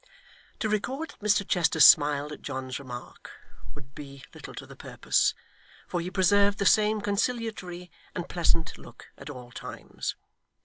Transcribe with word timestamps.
To 0.57 0.67
record 0.67 1.11
that 1.11 1.19
Mr 1.19 1.47
Chester 1.47 1.79
smiled 1.79 2.31
at 2.31 2.41
John's 2.41 2.79
remark 2.79 3.29
would 3.75 3.93
be 3.93 4.23
little 4.33 4.55
to 4.55 4.65
the 4.65 4.75
purpose, 4.75 5.35
for 5.87 6.01
he 6.01 6.09
preserved 6.09 6.57
the 6.57 6.65
same 6.65 7.01
conciliatory 7.01 7.91
and 8.15 8.27
pleasant 8.27 8.79
look 8.79 9.09
at 9.15 9.29
all 9.29 9.51
times. 9.51 10.15